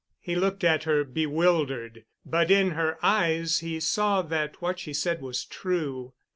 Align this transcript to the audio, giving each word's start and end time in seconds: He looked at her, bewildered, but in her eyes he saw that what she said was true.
He 0.19 0.33
looked 0.33 0.63
at 0.63 0.85
her, 0.85 1.03
bewildered, 1.03 2.05
but 2.25 2.49
in 2.49 2.71
her 2.71 2.97
eyes 3.03 3.59
he 3.59 3.79
saw 3.79 4.23
that 4.23 4.59
what 4.59 4.79
she 4.79 4.93
said 4.93 5.21
was 5.21 5.45
true. 5.45 6.13